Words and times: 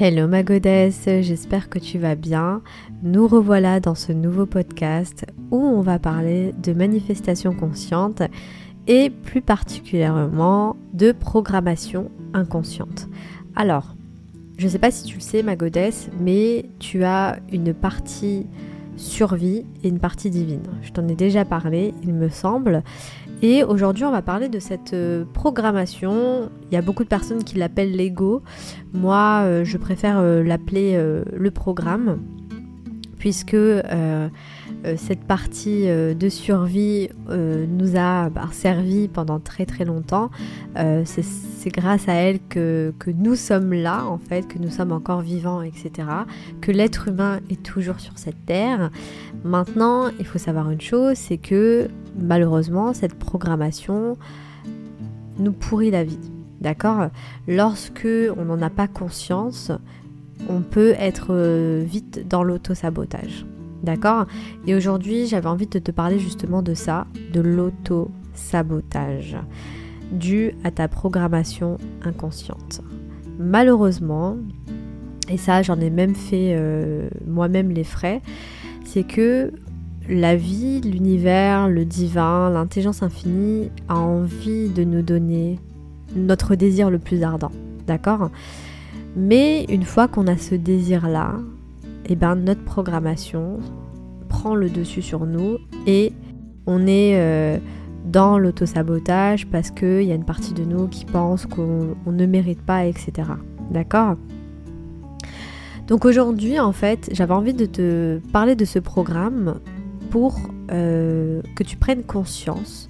Hello 0.00 0.26
ma 0.26 0.42
godesse, 0.42 1.04
j'espère 1.20 1.68
que 1.68 1.78
tu 1.78 2.00
vas 2.00 2.16
bien. 2.16 2.62
Nous 3.04 3.28
revoilà 3.28 3.78
dans 3.78 3.94
ce 3.94 4.10
nouveau 4.10 4.44
podcast 4.44 5.24
où 5.52 5.56
on 5.56 5.82
va 5.82 6.00
parler 6.00 6.52
de 6.60 6.72
manifestation 6.72 7.54
consciente 7.54 8.20
et 8.88 9.08
plus 9.08 9.40
particulièrement 9.40 10.74
de 10.94 11.12
programmation 11.12 12.10
inconsciente. 12.32 13.06
Alors, 13.54 13.94
je 14.58 14.64
ne 14.64 14.70
sais 14.70 14.80
pas 14.80 14.90
si 14.90 15.04
tu 15.04 15.14
le 15.14 15.20
sais 15.20 15.44
ma 15.44 15.54
godesse, 15.54 16.10
mais 16.20 16.66
tu 16.80 17.04
as 17.04 17.38
une 17.52 17.72
partie 17.72 18.48
survie 18.96 19.64
et 19.82 19.88
une 19.88 19.98
partie 19.98 20.30
divine. 20.30 20.62
Je 20.82 20.92
t'en 20.92 21.06
ai 21.08 21.14
déjà 21.14 21.44
parlé, 21.44 21.94
il 22.02 22.14
me 22.14 22.28
semble. 22.28 22.82
Et 23.42 23.62
aujourd'hui, 23.62 24.04
on 24.04 24.10
va 24.10 24.22
parler 24.22 24.48
de 24.48 24.58
cette 24.58 24.94
euh, 24.94 25.24
programmation. 25.34 26.50
Il 26.70 26.74
y 26.74 26.78
a 26.78 26.82
beaucoup 26.82 27.04
de 27.04 27.08
personnes 27.08 27.44
qui 27.44 27.56
l'appellent 27.56 27.94
l'ego. 27.94 28.42
Moi, 28.92 29.42
euh, 29.42 29.64
je 29.64 29.76
préfère 29.76 30.18
euh, 30.18 30.42
l'appeler 30.42 30.98
le 31.34 31.50
programme, 31.50 32.20
puisque 33.18 33.56
cette 34.96 35.24
partie 35.24 35.86
de 35.86 36.28
survie 36.28 37.08
nous 37.28 37.96
a 37.96 38.28
bah, 38.28 38.48
servi 38.52 39.08
pendant 39.08 39.40
très 39.40 39.66
très 39.66 39.84
longtemps. 39.84 40.30
C'est 40.74 41.70
grâce 41.70 42.08
à 42.08 42.14
elle 42.14 42.40
que, 42.48 42.92
que, 42.98 43.10
nous 43.10 43.36
sommes 43.36 43.72
là, 43.72 44.04
en 44.06 44.18
fait, 44.18 44.46
que 44.46 44.58
nous 44.58 44.70
sommes 44.70 44.92
encore 44.92 45.20
vivants, 45.20 45.62
etc. 45.62 46.08
Que 46.60 46.72
l'être 46.72 47.08
humain 47.08 47.40
est 47.50 47.62
toujours 47.62 48.00
sur 48.00 48.18
cette 48.18 48.44
terre. 48.46 48.90
Maintenant, 49.44 50.10
il 50.18 50.26
faut 50.26 50.38
savoir 50.38 50.70
une 50.70 50.80
chose, 50.80 51.16
c'est 51.16 51.38
que 51.38 51.88
malheureusement, 52.18 52.92
cette 52.92 53.14
programmation 53.14 54.16
nous 55.38 55.52
pourrit 55.52 55.90
la 55.90 56.04
vie. 56.04 56.18
D'accord? 56.60 57.08
Lorsque 57.46 58.08
on 58.36 58.44
n'en 58.44 58.62
a 58.62 58.70
pas 58.70 58.88
conscience, 58.88 59.70
on 60.48 60.60
peut 60.60 60.94
être 60.98 61.28
euh, 61.30 61.82
vite 61.84 62.26
dans 62.28 62.42
l'auto-sabotage. 62.42 63.44
D'accord? 63.84 64.26
Et 64.66 64.74
aujourd'hui, 64.74 65.26
j'avais 65.26 65.48
envie 65.48 65.66
de 65.66 65.78
te 65.78 65.90
parler 65.90 66.18
justement 66.18 66.62
de 66.62 66.72
ça, 66.72 67.06
de 67.34 67.40
l'auto-sabotage, 67.40 69.36
dû 70.10 70.52
à 70.64 70.70
ta 70.70 70.88
programmation 70.88 71.76
inconsciente. 72.02 72.80
Malheureusement, 73.38 74.36
et 75.28 75.36
ça 75.36 75.62
j'en 75.62 75.78
ai 75.80 75.90
même 75.90 76.14
fait 76.14 76.54
euh, 76.58 77.08
moi-même 77.26 77.70
les 77.70 77.84
frais, 77.84 78.22
c'est 78.84 79.04
que 79.04 79.52
la 80.08 80.34
vie, 80.36 80.80
l'univers, 80.80 81.68
le 81.68 81.84
divin, 81.84 82.48
l'intelligence 82.50 83.02
infinie 83.02 83.70
a 83.88 83.96
envie 83.96 84.68
de 84.68 84.84
nous 84.84 85.02
donner 85.02 85.58
notre 86.16 86.54
désir 86.54 86.90
le 86.90 86.98
plus 86.98 87.22
ardent. 87.22 87.52
D'accord? 87.86 88.30
Mais 89.16 89.64
une 89.64 89.84
fois 89.84 90.08
qu'on 90.08 90.26
a 90.26 90.36
ce 90.36 90.54
désir-là, 90.54 91.36
eh 92.06 92.16
ben, 92.16 92.34
notre 92.36 92.64
programmation 92.64 93.58
prend 94.28 94.54
le 94.54 94.68
dessus 94.68 95.02
sur 95.02 95.26
nous 95.26 95.58
et 95.86 96.12
on 96.66 96.86
est 96.86 97.12
euh, 97.14 97.58
dans 98.04 98.38
l'autosabotage 98.38 99.46
parce 99.46 99.70
qu'il 99.70 100.02
y 100.02 100.12
a 100.12 100.14
une 100.14 100.24
partie 100.24 100.52
de 100.52 100.64
nous 100.64 100.88
qui 100.88 101.04
pense 101.04 101.46
qu'on 101.46 101.96
ne 102.06 102.26
mérite 102.26 102.62
pas, 102.62 102.86
etc. 102.86 103.28
D'accord? 103.70 104.16
Donc 105.86 106.04
aujourd'hui, 106.04 106.58
en 106.58 106.72
fait, 106.72 107.10
j'avais 107.12 107.34
envie 107.34 107.52
de 107.52 107.66
te 107.66 108.18
parler 108.32 108.56
de 108.56 108.64
ce 108.64 108.78
programme 108.78 109.60
pour 110.10 110.38
euh, 110.70 111.42
que 111.56 111.62
tu 111.62 111.76
prennes 111.76 112.02
conscience 112.02 112.88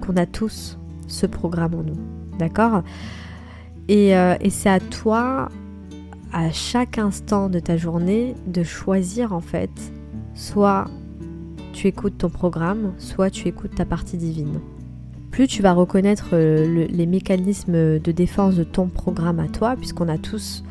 qu'on 0.00 0.16
a 0.16 0.26
tous 0.26 0.78
ce 1.06 1.26
programme 1.26 1.74
en 1.74 1.82
nous. 1.82 1.98
D'accord? 2.38 2.82
Euh, 3.90 4.36
et 4.40 4.50
c'est 4.50 4.70
à 4.70 4.80
toi, 4.80 5.48
à 6.32 6.50
chaque 6.50 6.98
instant 6.98 7.48
de 7.48 7.58
ta 7.58 7.76
journée, 7.76 8.34
de 8.46 8.62
choisir 8.62 9.32
en 9.32 9.40
fait, 9.40 9.70
soit 10.34 10.86
tu 11.72 11.86
écoutes 11.86 12.18
ton 12.18 12.30
programme, 12.30 12.92
soit 12.98 13.30
tu 13.30 13.48
écoutes 13.48 13.74
ta 13.74 13.84
partie 13.84 14.16
divine. 14.16 14.60
Plus 15.30 15.46
tu 15.46 15.62
vas 15.62 15.72
reconnaître 15.72 16.30
euh, 16.32 16.86
les 16.88 17.06
mécanismes 17.06 17.98
de 17.98 18.12
défense 18.12 18.56
de 18.56 18.64
ton 18.64 18.88
programme 18.88 19.38
à 19.38 19.48
toi, 19.48 19.76
puisqu'on 19.76 20.08
a 20.08 20.18
tous 20.18 20.64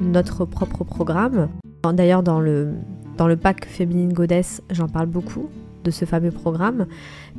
notre 0.00 0.44
propre 0.44 0.84
programme. 0.84 1.48
D'ailleurs, 1.92 2.22
dans 2.22 2.40
le, 2.40 2.74
dans 3.16 3.26
le 3.26 3.36
pack 3.36 3.64
Féminine 3.66 4.12
Goddess, 4.12 4.62
j'en 4.70 4.88
parle 4.88 5.06
beaucoup 5.06 5.48
de 5.88 5.92
ce 5.92 6.04
fameux 6.04 6.30
programme, 6.30 6.86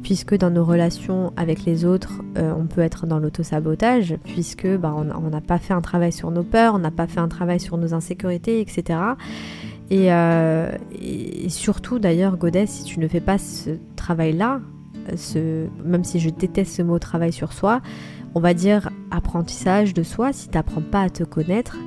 puisque 0.01 0.35
dans 0.35 0.49
nos 0.49 0.65
relations 0.65 1.31
avec 1.37 1.65
les 1.65 1.85
autres, 1.85 2.21
euh, 2.37 2.51
on 2.57 2.65
peut 2.65 2.81
être 2.81 3.05
dans 3.05 3.19
l'autosabotage, 3.19 4.15
puisque 4.23 4.67
bah, 4.67 4.95
on 4.97 5.29
n'a 5.29 5.41
pas 5.41 5.59
fait 5.59 5.73
un 5.73 5.81
travail 5.81 6.11
sur 6.11 6.31
nos 6.31 6.43
peurs, 6.43 6.73
on 6.73 6.79
n'a 6.79 6.89
pas 6.89 7.05
fait 7.05 7.19
un 7.19 7.27
travail 7.27 7.59
sur 7.59 7.77
nos 7.77 7.93
insécurités, 7.93 8.59
etc. 8.59 8.99
Euh, 9.91 10.71
et, 10.99 11.49
surtout 11.49 11.99
d'ailleurs, 11.99 12.37
Goddess, 12.37 12.69
si 12.71 12.83
tu 12.83 12.99
ne 12.99 13.07
fais 13.07 13.21
pas 13.21 13.37
ce 13.37 13.71
travail-là, 13.95 14.61
ce, 15.15 15.67
même 15.85 16.03
si 16.03 16.19
je 16.19 16.29
déteste 16.29 16.75
ce 16.75 16.81
mot 16.81 16.97
travail 16.97 17.31
sur 17.31 17.53
soi, 17.53 17.81
on 18.33 18.39
va 18.39 18.53
dire 18.53 18.89
apprentissage 19.11 19.93
de 19.93 20.03
soi, 20.03 20.33
si 20.33 20.49
tu 20.49 20.55
n'apprends 20.55 20.81
pas 20.81 21.01
à 21.01 21.09
te 21.09 21.23
connaître, 21.23 21.77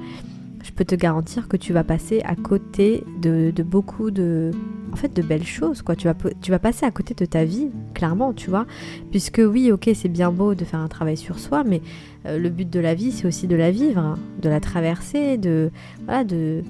je 0.62 0.71
peux 0.71 0.84
te 0.84 0.95
garantir 0.95 1.49
que 1.49 1.56
tu 1.56 1.73
vas 1.73 1.84
passer 1.84 2.21
à 2.25 2.37
côté 2.37 3.05
de, 3.21 3.53
beaucoup 3.62 4.11
de, 4.11 4.50
en 4.93 4.97
fait, 4.97 5.15
de 5.15 5.23
belles 5.23 5.47
choses, 5.47 5.83
quoi. 5.83 5.97
Tu 5.97 6.06
vas, 6.06 6.15
tu 6.41 6.50
vas 6.50 6.59
passer 6.59 6.87
à 6.87 6.91
côté 6.91 7.15
de 7.15 7.25
ta 7.25 7.45
vie, 7.45 7.69
clairement, 7.95 8.33
tu 8.33 8.50
vois. 8.50 8.67
Puisque 9.11 9.43
oui, 9.45 9.73
ok, 9.73 9.91
c'est 9.95 10.09
bien 10.09 10.31
beau 10.31 10.55
de 10.55 10.65
faire 10.65 10.81
un 10.81 10.89
travail 10.89 11.17
sur 11.17 11.39
soi, 11.39 11.65
mais 11.65 11.83
euh, 12.27 12.39
le 12.39 12.49
but 12.49 12.69
de 12.71 12.81
la 12.81 12.95
vie, 12.95 13.12
c'est 13.12 13.27
aussi 13.27 13.47
de 13.47 13.56
la 13.56 13.71
vivre, 13.71 14.00
hein, 14.00 14.19
de 14.41 14.49
la 14.49 14.61
traverser, 14.61 15.37
de, 15.37 15.71
voilà, 16.05 16.25
de, 16.25 16.62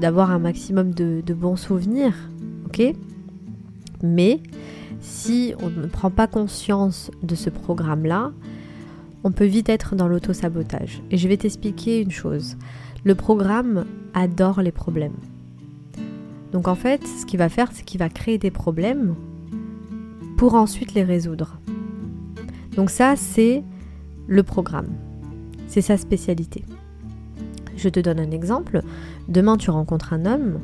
d'avoir 0.00 0.30
un 0.30 0.38
maximum 0.38 0.92
de, 0.92 1.22
de 1.24 1.34
bons 1.34 1.56
souvenirs, 1.56 2.14
ok 2.66 2.94
Mais 4.02 4.40
si 5.00 5.54
on 5.60 5.70
ne 5.70 5.86
prend 5.86 6.10
pas 6.10 6.26
conscience 6.26 7.10
de 7.22 7.34
ce 7.34 7.50
programme-là, 7.50 8.32
on 9.24 9.32
peut 9.32 9.44
vite 9.44 9.68
être 9.68 9.96
dans 9.96 10.08
l'auto-sabotage. 10.08 11.02
Et 11.10 11.16
je 11.16 11.28
vais 11.28 11.36
t'expliquer 11.36 12.00
une 12.00 12.10
chose. 12.10 12.56
Le 13.04 13.14
programme 13.14 13.84
adore 14.14 14.60
les 14.60 14.72
problèmes. 14.72 15.16
Donc 16.52 16.68
en 16.68 16.74
fait, 16.74 17.06
ce 17.06 17.26
qu'il 17.26 17.38
va 17.38 17.48
faire, 17.48 17.68
c'est 17.72 17.84
qu'il 17.84 17.98
va 17.98 18.08
créer 18.08 18.38
des 18.38 18.50
problèmes 18.50 19.14
pour 20.36 20.54
ensuite 20.54 20.94
les 20.94 21.04
résoudre. 21.04 21.60
Donc 22.74 22.90
ça, 22.90 23.16
c'est 23.16 23.62
le 24.26 24.42
programme. 24.42 24.88
C'est 25.66 25.80
sa 25.80 25.96
spécialité. 25.96 26.64
Je 27.76 27.88
te 27.88 28.00
donne 28.00 28.18
un 28.18 28.30
exemple. 28.30 28.82
Demain, 29.28 29.56
tu 29.56 29.70
rencontres 29.70 30.12
un 30.12 30.26
homme. 30.26 30.58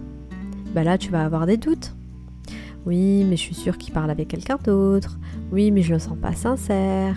Bah 0.74 0.82
là, 0.82 0.98
tu 0.98 1.10
vas 1.10 1.24
avoir 1.24 1.46
des 1.46 1.56
doutes. 1.56 1.94
Oui, 2.86 3.24
mais 3.24 3.36
je 3.36 3.42
suis 3.42 3.54
sûre 3.54 3.78
qu'il 3.78 3.94
parle 3.94 4.10
avec 4.10 4.28
quelqu'un 4.28 4.58
d'autre. 4.62 5.18
Oui, 5.52 5.70
mais 5.70 5.82
je 5.82 5.94
le 5.94 5.98
sens 5.98 6.18
pas 6.20 6.34
sincère. 6.34 7.16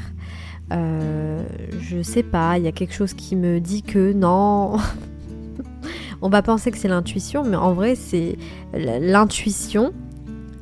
Euh, 0.72 1.27
je 1.82 2.02
sais 2.02 2.24
pas, 2.24 2.58
il 2.58 2.64
y 2.64 2.68
a 2.68 2.72
quelque 2.72 2.94
chose 2.94 3.14
qui 3.14 3.36
me 3.36 3.60
dit 3.60 3.82
que 3.82 4.14
non. 4.14 4.78
On 6.22 6.30
va 6.30 6.42
penser 6.42 6.72
que 6.72 6.78
c'est 6.78 6.88
l'intuition, 6.88 7.44
mais 7.44 7.58
en 7.58 7.74
vrai, 7.74 7.96
c'est 7.96 8.38
l'intuition 8.74 9.94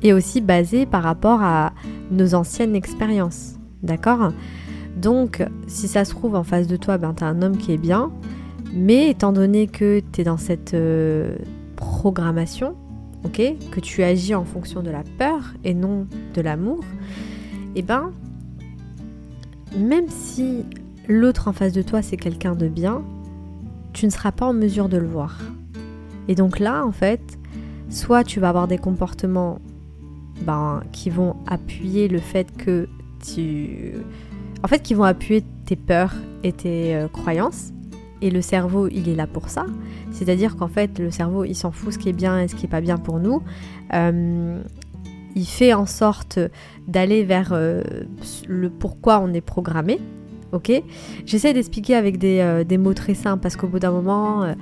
est 0.02 0.12
aussi 0.12 0.40
basée 0.40 0.86
par 0.86 1.02
rapport 1.02 1.42
à 1.42 1.72
nos 2.10 2.34
anciennes 2.34 2.76
expériences. 2.76 3.54
D'accord? 3.82 4.32
Donc, 4.96 5.44
si 5.66 5.88
ça 5.88 6.04
se 6.04 6.10
trouve 6.10 6.34
en 6.34 6.44
face 6.44 6.66
de 6.66 6.76
toi, 6.76 6.98
ben, 6.98 7.14
tu 7.14 7.24
as 7.24 7.26
un 7.26 7.42
homme 7.42 7.56
qui 7.56 7.72
est 7.72 7.78
bien, 7.78 8.10
mais 8.74 9.10
étant 9.10 9.32
donné 9.32 9.66
que 9.66 10.00
tu 10.12 10.20
es 10.20 10.24
dans 10.24 10.36
cette 10.36 10.74
euh, 10.74 11.36
programmation, 11.76 12.74
que 13.32 13.80
tu 13.80 14.02
agis 14.02 14.34
en 14.34 14.44
fonction 14.44 14.82
de 14.82 14.90
la 14.90 15.02
peur 15.18 15.54
et 15.64 15.74
non 15.74 16.06
de 16.34 16.40
l'amour, 16.40 16.80
et 17.74 17.80
eh 17.80 17.82
ben, 17.82 18.12
même 19.74 20.08
si 20.08 20.64
l'autre 21.08 21.48
en 21.48 21.52
face 21.52 21.72
de 21.72 21.82
toi 21.82 22.02
c'est 22.02 22.16
quelqu'un 22.16 22.54
de 22.54 22.68
bien, 22.68 23.02
tu 23.92 24.04
ne 24.06 24.10
seras 24.10 24.32
pas 24.32 24.46
en 24.46 24.52
mesure 24.52 24.88
de 24.88 24.98
le 24.98 25.06
voir. 25.06 25.38
Et 26.28 26.34
donc 26.34 26.58
là, 26.58 26.84
en 26.84 26.92
fait, 26.92 27.38
soit 27.88 28.24
tu 28.24 28.40
vas 28.40 28.48
avoir 28.50 28.68
des 28.68 28.78
comportements 28.78 29.58
ben, 30.42 30.82
qui 30.92 31.10
vont 31.10 31.36
appuyer 31.46 32.08
le 32.08 32.18
fait 32.18 32.54
que 32.56 32.88
tu... 33.24 33.92
En 34.62 34.68
fait, 34.68 34.80
qui 34.80 34.94
vont 34.94 35.04
appuyer 35.04 35.44
tes 35.64 35.76
peurs 35.76 36.14
et 36.42 36.52
tes 36.52 36.94
euh, 36.94 37.08
croyances. 37.08 37.72
Et 38.22 38.30
le 38.30 38.40
cerveau, 38.40 38.88
il 38.88 39.08
est 39.08 39.14
là 39.14 39.26
pour 39.26 39.48
ça. 39.48 39.66
C'est-à-dire 40.10 40.56
qu'en 40.56 40.68
fait, 40.68 40.98
le 40.98 41.10
cerveau, 41.10 41.44
il 41.44 41.54
s'en 41.54 41.70
fout 41.70 41.92
ce 41.92 41.98
qui 41.98 42.08
est 42.08 42.14
bien 42.14 42.40
et 42.40 42.48
ce 42.48 42.54
qui 42.54 42.62
n'est 42.62 42.70
pas 42.70 42.80
bien 42.80 42.96
pour 42.96 43.20
nous. 43.20 43.42
Euh, 43.92 44.62
il 45.36 45.46
fait 45.46 45.74
en 45.74 45.86
sorte 45.86 46.40
d'aller 46.88 47.22
vers 47.22 47.50
euh, 47.52 47.82
le 48.48 48.70
pourquoi 48.70 49.20
on 49.20 49.32
est 49.32 49.42
programmé. 49.42 50.00
Ok? 50.52 50.72
J'essaie 51.26 51.52
d'expliquer 51.52 51.94
avec 51.94 52.18
des, 52.18 52.40
euh, 52.40 52.64
des, 52.64 52.78
mots 52.78 52.94
très 52.94 53.14
simples 53.14 53.42
parce 53.42 53.56
qu'au 53.56 53.66
bout 53.66 53.78
d'un 53.78 53.90
moment, 53.90 54.54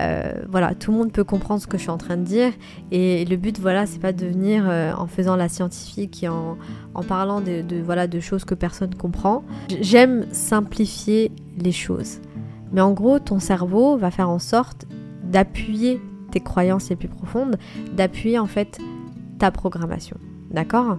euh, 0.00 0.32
voilà, 0.48 0.74
tout 0.74 0.90
le 0.90 0.98
monde 0.98 1.12
peut 1.12 1.24
comprendre 1.24 1.60
ce 1.62 1.68
que 1.68 1.76
je 1.76 1.82
suis 1.82 1.90
en 1.90 1.98
train 1.98 2.16
de 2.16 2.24
dire. 2.24 2.52
Et 2.90 3.24
le 3.24 3.36
but, 3.36 3.60
voilà, 3.60 3.86
c'est 3.86 4.00
pas 4.00 4.12
de 4.12 4.26
venir 4.26 4.64
en 4.98 5.06
faisant 5.06 5.36
la 5.36 5.48
scientifique 5.48 6.24
et 6.24 6.28
en, 6.28 6.56
en 6.94 7.02
parlant 7.02 7.40
de, 7.40 7.62
de, 7.62 7.80
voilà, 7.80 8.08
de 8.08 8.18
choses 8.18 8.44
que 8.44 8.54
personne 8.54 8.94
comprend. 8.94 9.44
J'aime 9.80 10.26
simplifier 10.32 11.30
les 11.56 11.72
choses. 11.72 12.20
Mais 12.72 12.80
en 12.80 12.92
gros, 12.92 13.20
ton 13.20 13.38
cerveau 13.38 13.96
va 13.96 14.10
faire 14.10 14.28
en 14.28 14.40
sorte 14.40 14.86
d'appuyer 15.22 16.00
tes 16.32 16.40
croyances 16.40 16.90
les 16.90 16.96
plus 16.96 17.08
profondes, 17.08 17.56
d'appuyer 17.94 18.38
en 18.38 18.46
fait 18.46 18.80
ta 19.38 19.50
programmation. 19.50 20.16
D'accord? 20.50 20.98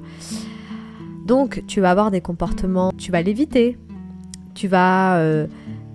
Donc 1.26 1.64
tu 1.68 1.82
vas 1.82 1.92
avoir 1.92 2.12
des 2.12 2.22
comportements, 2.22 2.92
tu 2.98 3.12
vas 3.12 3.22
l'éviter, 3.22 3.78
tu 4.54 4.68
vas 4.68 5.18
euh, 5.18 5.48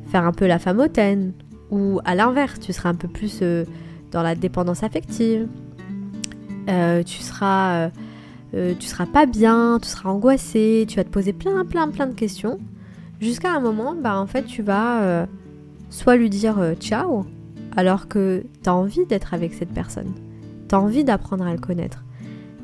faire 0.06 0.24
un 0.24 0.32
peu 0.32 0.46
la 0.46 0.58
femme 0.58 0.78
hautaine, 0.80 1.32
ou 1.70 2.00
à 2.04 2.14
l'inverse, 2.14 2.60
tu 2.60 2.72
seras 2.72 2.90
un 2.90 2.94
peu 2.94 3.08
plus 3.08 3.38
euh, 3.42 3.64
dans 4.10 4.22
la 4.22 4.34
dépendance 4.34 4.82
affective, 4.82 5.48
euh, 6.68 7.02
tu 7.02 7.22
seras... 7.22 7.90
tu 8.52 8.86
seras 8.86 9.06
pas 9.06 9.24
bien, 9.24 9.78
tu 9.80 9.88
seras 9.88 10.10
angoissé, 10.10 10.84
tu 10.86 10.96
vas 10.96 11.04
te 11.04 11.08
poser 11.08 11.32
plein 11.32 11.64
plein 11.64 11.88
plein 11.88 12.06
de 12.06 12.12
questions 12.12 12.58
jusqu'à 13.18 13.50
un 13.50 13.60
moment 13.60 13.94
bah 13.94 14.18
en 14.18 14.26
fait 14.26 14.44
tu 14.44 14.62
vas 14.62 15.26
soit 15.88 16.16
lui 16.16 16.28
dire 16.28 16.56
ciao 16.78 17.24
alors 17.76 18.08
que 18.08 18.44
tu 18.62 18.68
as 18.68 18.74
envie 18.74 19.06
d'être 19.06 19.34
avec 19.34 19.54
cette 19.54 19.72
personne. 19.72 20.12
Tu 20.68 20.74
as 20.74 20.80
envie 20.80 21.04
d'apprendre 21.04 21.44
à 21.44 21.52
le 21.52 21.58
connaître. 21.58 22.04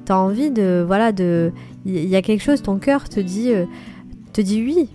Tu 0.08 0.12
as 0.12 0.18
envie 0.18 0.50
de 0.50 0.82
voilà 0.86 1.12
de 1.12 1.52
il 1.84 2.08
y 2.08 2.16
a 2.16 2.22
quelque 2.22 2.40
chose 2.42 2.62
ton 2.62 2.78
cœur 2.78 3.10
te 3.10 3.20
dit 3.20 3.52
te 4.32 4.40
dit 4.40 4.62
oui, 4.62 4.88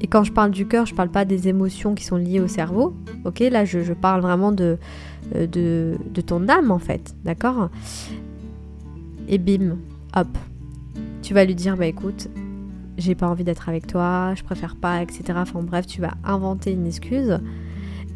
et 0.00 0.06
quand 0.06 0.24
je 0.24 0.32
parle 0.32 0.50
du 0.50 0.66
cœur, 0.66 0.86
je 0.86 0.94
parle 0.94 1.10
pas 1.10 1.24
des 1.24 1.48
émotions 1.48 1.94
qui 1.94 2.04
sont 2.04 2.16
liées 2.16 2.40
au 2.40 2.48
cerveau. 2.48 2.94
Ok, 3.24 3.40
là 3.40 3.64
je, 3.64 3.92
parle 3.92 4.22
vraiment 4.22 4.50
de, 4.50 4.78
euh, 5.34 5.46
de, 5.46 5.98
de, 6.12 6.20
ton 6.20 6.48
âme 6.48 6.70
en 6.70 6.78
fait, 6.78 7.14
d'accord? 7.24 7.68
Et 9.28 9.38
bim, 9.38 9.76
hop, 10.16 10.28
tu 11.22 11.34
vas 11.34 11.44
lui 11.44 11.54
dire 11.54 11.76
bah 11.76 11.86
écoute, 11.86 12.28
j'ai 12.98 13.14
pas 13.14 13.28
envie 13.28 13.44
d'être 13.44 13.68
avec 13.68 13.86
toi, 13.86 14.34
je 14.34 14.42
préfère 14.42 14.76
pas, 14.76 15.02
etc. 15.02 15.22
Enfin 15.36 15.60
bref, 15.62 15.86
tu 15.86 16.00
vas 16.00 16.14
inventer 16.24 16.72
une 16.72 16.86
excuse. 16.86 17.38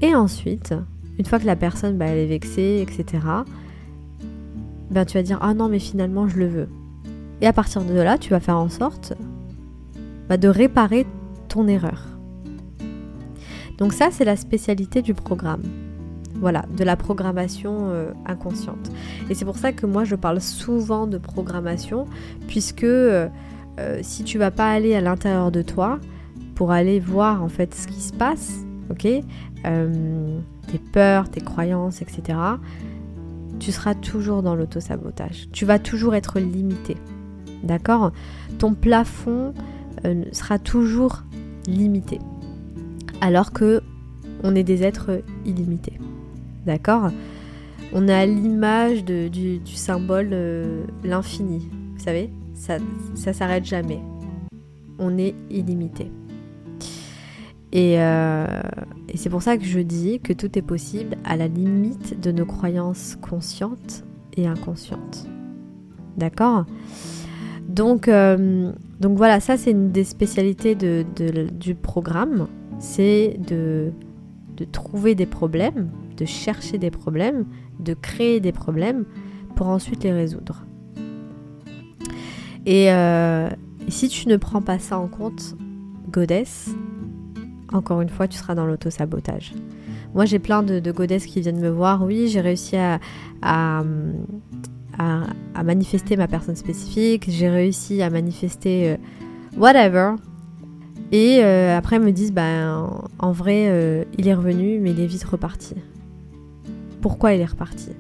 Et 0.01 0.15
ensuite, 0.15 0.75
une 1.19 1.25
fois 1.27 1.39
que 1.39 1.47
la 1.47 1.57
personne 1.57 1.99
bah, 1.99 2.07
elle 2.07 2.19
est 2.19 2.27
vexée, 2.27 2.85
etc. 2.89 3.19
Ben 4.95 5.05
tu 5.05 5.19
vas 5.19 5.23
dire 5.23 5.39
ah 5.43 5.53
non 5.53 5.69
mais 5.69 5.81
finalement 5.81 6.29
je 6.29 6.39
le 6.39 6.47
veux. 6.47 6.69
Et 7.41 7.47
à 7.47 7.53
partir 7.53 7.83
de 7.83 7.95
là, 7.95 8.17
tu 8.17 8.31
vas 8.31 8.41
faire 8.41 8.57
en 8.57 8.69
sorte 8.69 9.13
bah, 10.29 10.37
de 10.37 10.49
réparer 10.49 11.07
erreur. 11.63 12.09
Donc 13.79 13.93
ça, 13.93 14.09
c'est 14.11 14.25
la 14.25 14.37
spécialité 14.37 15.03
du 15.03 15.15
programme. 15.15 15.63
Voilà, 16.37 16.65
de 16.77 16.85
la 16.85 16.97
programmation 16.97 17.91
euh, 17.91 18.11
inconsciente. 18.27 18.91
Et 19.31 19.35
c'est 19.35 19.45
pour 19.45 19.57
ça 19.57 19.73
que 19.73 19.87
moi, 19.87 20.05
je 20.05 20.17
parle 20.17 20.41
souvent 20.41 21.07
de 21.07 21.17
programmation, 21.17 22.07
puisque 22.49 22.83
euh, 22.83 23.29
euh, 23.79 24.01
si 24.03 24.25
tu 24.25 24.39
vas 24.39 24.51
pas 24.51 24.71
aller 24.71 24.95
à 24.95 25.01
l'intérieur 25.01 25.51
de 25.51 25.63
toi 25.63 26.01
pour 26.55 26.73
aller 26.73 27.01
voir 27.01 27.43
en 27.43 27.49
fait 27.49 27.75
ce 27.75 27.87
qui 27.87 28.01
se 28.01 28.13
passe, 28.13 28.65
ok, 28.91 29.03
tes 29.03 30.79
peurs, 30.93 31.29
tes 31.31 31.41
croyances, 31.41 32.03
etc., 32.03 32.39
tu 33.59 33.73
seras 33.73 33.95
toujours 33.95 34.43
dans 34.43 34.55
l'auto-sabotage. 34.55 35.49
Tu 35.53 35.65
vas 35.65 35.79
toujours 35.79 36.15
être 36.15 36.39
limité. 36.39 36.97
D'accord? 37.63 38.13
Ton 38.59 38.75
plafond 38.75 39.55
sera 40.33 40.59
toujours 40.59 41.23
limité. 41.67 42.19
Alors 43.21 43.53
que 43.53 43.83
on 44.43 44.55
est 44.55 44.65
des 44.65 44.83
êtres 44.83 45.23
illimités. 45.47 45.99
D'accord? 46.67 47.11
On 47.93 48.09
a 48.09 48.27
l'image 48.27 49.05
du, 49.05 49.61
symbole 49.67 50.31
euh, 50.33 50.85
l'infini. 51.05 51.69
Vous 51.97 52.05
savez? 52.05 52.31
Ça 52.55 52.79
ça 53.15 53.33
s'arrête 53.33 53.65
jamais. 53.65 54.01
On 54.99 55.17
est 55.17 55.35
illimité. 55.51 56.11
Et, 57.75 58.01
euh, 58.01 58.47
et 59.09 59.17
c'est 59.17 59.29
pour 59.29 59.43
ça 59.43 59.59
que 59.59 59.65
je 59.65 59.81
dis 59.81 60.21
que 60.21 60.33
tout 60.33 60.57
est 60.57 60.63
possible 60.63 61.17
à 61.25 61.37
la 61.37 61.49
limite 61.49 62.21
de 62.21 62.31
nos 62.31 62.47
croyances 62.47 63.17
conscientes 63.21 64.05
et 64.37 64.47
inconscientes. 64.47 65.29
D'accord? 66.17 66.67
Donc, 67.69 68.07
euh, 68.07 68.71
donc 69.01 69.17
voilà, 69.17 69.41
ça 69.41 69.57
c'est 69.57 69.73
une 69.73 69.91
des 69.91 70.05
spécialités 70.05 70.77
de, 70.77 71.05
du 71.51 71.75
programme, 71.75 72.47
c'est 72.79 73.41
de, 73.45 73.91
de 74.57 74.65
trouver 74.65 75.17
des 75.17 75.27
problèmes, 75.27 75.91
de 76.17 76.25
chercher 76.25 76.79
des 76.79 76.93
problèmes, 76.93 77.45
de 77.81 77.95
créer 77.95 78.39
des 78.39 78.53
problèmes 78.53 79.05
pour 79.57 79.67
ensuite 79.67 80.05
les 80.05 80.13
résoudre. 80.13 80.65
Et, 82.67 82.93
euh, 82.93 83.49
si 83.89 84.09
tu 84.09 84.29
ne 84.29 84.37
prends 84.37 84.63
pas 84.63 84.79
ça 84.79 84.99
en 84.99 85.09
compte, 85.09 85.57
goddess, 86.11 86.71
encore 87.75 88.01
une 88.01 88.09
fois, 88.09 88.29
tu 88.29 88.39
seras 88.39 88.55
dans 88.55 88.67
l'auto-sabotage. 88.67 89.53
Moi, 90.15 90.25
j'ai 90.25 90.39
plein 90.39 90.63
de, 90.63 90.79
de 90.79 90.93
godesses 90.93 91.27
qui 91.27 91.41
viennent 91.41 91.61
me 91.61 91.69
voir. 91.69 92.05
Oui, 92.05 92.29
j'ai 92.29 92.41
réussi 92.41 92.77
à, 92.77 93.01
à, 93.43 93.83
manifester 95.65 96.17
ma 96.17 96.29
personne 96.29 96.57
spécifique, 96.57 97.25
j'ai 97.29 97.49
réussi 97.49 98.03
à 98.03 98.11
manifester 98.11 98.93
euh, 98.93 98.97
whatever. 99.57 100.15
Et 101.11 101.41
euh, 101.43 101.77
après, 101.77 101.99
me 101.99 102.13
disent, 102.13 102.33
ben, 102.33 102.91
en, 103.19 103.33
vrai, 103.33 103.67
euh, 103.69 104.05
il 104.19 104.29
est 104.29 104.35
revenu, 104.35 104.79
mais 104.81 104.91
il 104.91 105.01
est 105.01 105.07
vite 105.07 105.25
reparti. 105.25 105.75
Pourquoi 107.01 107.35
il 107.35 107.41
est 107.41 107.47
reparti? 107.47 107.91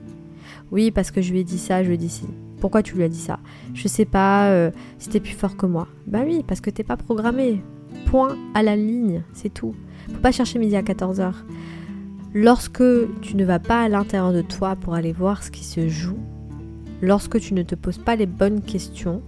Oui, 0.70 0.90
parce 0.90 1.10
que 1.10 1.20
je 1.20 1.32
lui 1.32 1.40
ai 1.40 1.44
dit 1.44 1.58
ça, 1.58 1.82
je 1.82 1.88
lui 1.88 1.94
ai 1.94 1.98
dit 1.98 2.08
ci. 2.08 2.26
Pourquoi 2.60 2.82
tu 2.82 2.94
lui 2.94 3.02
as 3.02 3.08
dit 3.08 3.18
ça? 3.18 3.38
Je 3.74 3.86
sais 3.88 4.06
pas, 4.06 4.70
c'était 4.98 5.20
plus 5.20 5.34
fort 5.34 5.56
que 5.56 5.66
moi. 5.66 5.86
Bah 6.06 6.20
oui, 6.24 6.42
parce 6.46 6.62
que 6.62 6.70
t'es 6.70 6.82
pas 6.82 6.96
programmé. 6.96 7.60
Point 8.14 8.38
à 8.54 8.62
la 8.62 8.76
ligne, 8.76 9.24
c'est 9.32 9.52
tout. 9.52 9.74
Faut 10.06 10.20
pas 10.20 10.30
chercher 10.30 10.60
midi 10.60 10.76
à 10.76 10.82
14h. 10.82 11.32
Lorsque 12.32 12.84
tu 13.22 13.36
ne 13.36 13.44
vas 13.44 13.58
pas 13.58 13.82
à 13.82 13.88
l'intérieur 13.88 14.32
de 14.32 14.40
toi 14.40 14.76
pour 14.76 14.94
aller 14.94 15.10
voir 15.10 15.42
ce 15.42 15.50
qui 15.50 15.64
se 15.64 15.88
joue, 15.88 16.20
lorsque 17.02 17.40
tu 17.40 17.54
ne 17.54 17.64
te 17.64 17.74
poses 17.74 17.98
pas 17.98 18.14
les 18.14 18.26
bonnes 18.26 18.62
questions, 18.62 19.20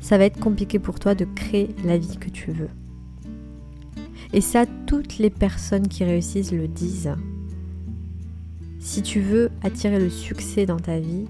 ça 0.00 0.18
va 0.18 0.24
être 0.24 0.40
compliqué 0.40 0.80
pour 0.80 0.98
toi 0.98 1.14
de 1.14 1.24
créer 1.24 1.68
la 1.84 1.98
vie 1.98 2.16
que 2.16 2.30
tu 2.30 2.50
veux. 2.50 2.70
Et 4.32 4.40
ça, 4.40 4.66
toutes 4.88 5.18
les 5.18 5.30
personnes 5.30 5.86
qui 5.86 6.02
réussissent 6.02 6.50
le 6.50 6.66
disent. 6.66 7.14
Si 8.80 9.02
tu 9.02 9.20
veux 9.20 9.52
attirer 9.62 10.00
le 10.00 10.10
succès 10.10 10.66
dans 10.66 10.80
ta 10.80 10.98
vie, 10.98 11.26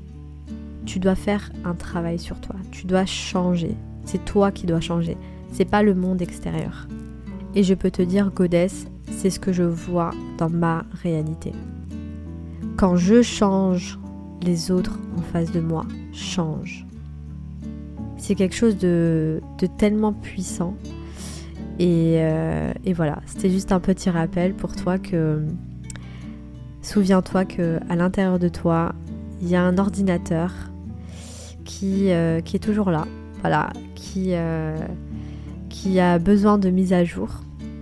tu 0.86 0.98
dois 0.98 1.14
faire 1.14 1.52
un 1.66 1.74
travail 1.74 2.18
sur 2.18 2.40
toi. 2.40 2.56
Tu 2.70 2.86
dois 2.86 3.04
changer. 3.04 3.76
C'est 4.06 4.24
toi 4.24 4.50
qui 4.50 4.64
dois 4.64 4.80
changer. 4.80 5.18
C'est 5.52 5.64
pas 5.64 5.82
le 5.82 5.94
monde 5.94 6.22
extérieur. 6.22 6.86
Et 7.54 7.62
je 7.62 7.74
peux 7.74 7.90
te 7.90 8.02
dire, 8.02 8.30
Goddess, 8.30 8.86
c'est 9.10 9.30
ce 9.30 9.40
que 9.40 9.52
je 9.52 9.62
vois 9.62 10.10
dans 10.38 10.50
ma 10.50 10.84
réalité. 11.02 11.52
Quand 12.76 12.96
je 12.96 13.22
change 13.22 13.98
les 14.42 14.70
autres 14.70 14.98
en 15.16 15.22
face 15.22 15.50
de 15.50 15.60
moi 15.60 15.84
changent. 16.12 16.86
C'est 18.16 18.34
quelque 18.34 18.54
chose 18.54 18.76
de, 18.76 19.40
tellement 19.78 20.12
puissant. 20.12 20.74
Euh, 21.80 22.72
et, 22.84 22.92
voilà, 22.92 23.20
c'était 23.26 23.50
juste 23.50 23.70
un 23.70 23.80
petit 23.80 24.10
rappel 24.10 24.54
pour 24.54 24.74
toi 24.74 24.98
que 24.98 25.44
souviens-toi 26.82 27.44
que 27.44 27.78
à 27.88 27.96
l'intérieur 27.96 28.38
de 28.38 28.48
toi, 28.48 28.94
il 29.40 29.48
y 29.48 29.54
a 29.54 29.62
un 29.62 29.78
ordinateur 29.78 30.52
qui, 31.64 32.10
euh, 32.10 32.38
est 32.38 32.62
toujours 32.62 32.90
là, 32.90 33.06
voilà, 33.40 33.70
qui, 33.94 34.30
euh, 34.32 34.76
qui 35.80 36.00
a 36.00 36.18
besoin 36.18 36.58
de 36.58 36.70
mise 36.70 36.92
à 36.92 37.04
jour, 37.04 37.28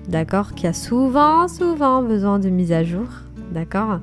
d'accord, 0.06 0.52
qui 0.54 0.66
a 0.66 0.74
souvent, 0.74 1.48
souvent 1.48 2.02
besoin 2.02 2.38
de 2.38 2.50
mise 2.50 2.70
à 2.72 2.84
jour, 2.84 3.06
d'accord. 3.52 4.00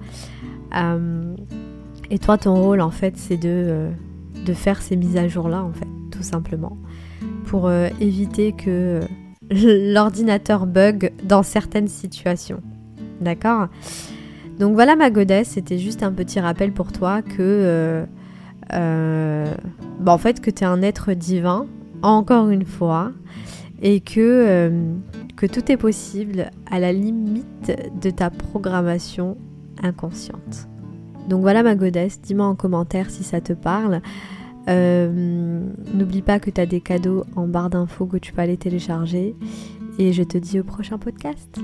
Et 2.09 2.17
toi, 2.17 2.39
ton 2.39 2.55
rôle, 2.55 2.81
en 2.81 2.89
fait, 2.89 3.17
c'est 3.17 3.37
de, 3.37 3.49
euh, 3.49 3.91
de 4.45 4.53
faire 4.53 4.81
ces 4.81 4.95
mises 4.95 5.15
à 5.15 5.27
jour-là, 5.27 5.63
en 5.63 5.71
fait, 5.73 5.87
tout 6.11 6.23
simplement, 6.23 6.75
pour 7.45 7.67
euh, 7.67 7.87
éviter 8.01 8.51
que 8.53 9.01
l'ordinateur 9.51 10.65
bug 10.65 11.11
dans 11.23 11.43
certaines 11.43 11.87
situations. 11.87 12.61
D'accord 13.21 13.67
Donc 14.59 14.73
voilà 14.73 14.95
ma 14.95 15.11
godesse, 15.11 15.49
c'était 15.49 15.77
juste 15.77 16.01
un 16.01 16.11
petit 16.11 16.39
rappel 16.39 16.71
pour 16.71 16.91
toi 16.91 17.21
que, 17.21 18.05
euh, 18.73 19.45
bah, 19.99 20.13
en 20.13 20.17
fait, 20.17 20.41
que 20.41 20.49
tu 20.49 20.63
es 20.63 20.67
un 20.67 20.81
être 20.81 21.13
divin, 21.13 21.67
encore 22.01 22.49
une 22.49 22.65
fois, 22.65 23.11
et 23.83 23.99
que, 23.99 24.71
que 25.35 25.45
tout 25.45 25.71
est 25.71 25.77
possible 25.77 26.49
à 26.71 26.79
la 26.79 26.91
limite 26.91 27.71
de 28.01 28.09
ta 28.09 28.29
programmation 28.29 29.37
inconsciente. 29.81 30.67
Donc 31.29 31.41
voilà 31.41 31.63
ma 31.63 31.75
godesse, 31.75 32.21
dis-moi 32.21 32.45
en 32.45 32.55
commentaire 32.55 33.09
si 33.09 33.23
ça 33.23 33.41
te 33.41 33.53
parle. 33.53 34.01
Euh, 34.69 35.61
n'oublie 35.93 36.21
pas 36.21 36.39
que 36.39 36.49
tu 36.49 36.61
as 36.61 36.65
des 36.65 36.81
cadeaux 36.81 37.25
en 37.35 37.47
barre 37.47 37.69
d'infos 37.69 38.05
que 38.05 38.17
tu 38.17 38.31
peux 38.33 38.41
aller 38.41 38.57
télécharger. 38.57 39.35
Et 39.99 40.13
je 40.13 40.23
te 40.23 40.37
dis 40.37 40.59
au 40.59 40.63
prochain 40.63 40.97
podcast. 40.97 41.59